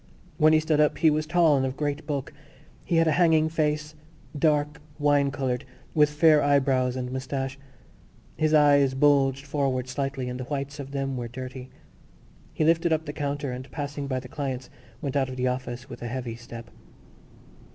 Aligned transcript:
When 0.39 0.51
he 0.51 0.59
stood 0.59 0.79
up 0.79 0.97
he 0.97 1.11
was 1.11 1.27
tall 1.27 1.57
and 1.57 1.63
of 1.63 1.77
great 1.77 2.07
bulk. 2.07 2.33
He 2.83 2.95
had 2.95 3.07
a 3.07 3.11
hanging 3.21 3.49
face, 3.49 3.93
dark 4.35 4.81
wine 4.97 5.29
coloured, 5.29 5.63
with 5.93 6.09
fair 6.09 6.41
eyebrows 6.41 6.95
and 6.95 7.11
moustache: 7.11 7.59
his 8.35 8.51
eyes 8.51 8.95
bulged 8.95 9.45
forward 9.45 9.87
slightly 9.87 10.27
and 10.27 10.39
the 10.39 10.45
whites 10.45 10.79
of 10.79 10.89
them 10.89 11.17
were 11.17 11.27
dirty. 11.27 11.69
He 12.51 12.63
lifted 12.65 12.91
up 12.91 13.05
the 13.05 13.13
counter 13.13 13.51
and, 13.51 13.69
passing 13.69 14.07
by 14.07 14.19
the 14.19 14.27
clients, 14.27 14.71
went 15.03 15.15
out 15.15 15.29
of 15.29 15.35
the 15.35 15.45
office 15.47 15.87
with 15.87 16.01
a 16.01 16.07
heavy 16.07 16.35
step. 16.35 16.71